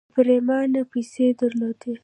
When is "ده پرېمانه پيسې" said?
0.07-1.25